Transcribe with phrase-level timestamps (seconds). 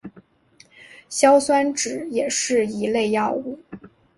[1.11, 3.59] 硝酸酯也是一类药物。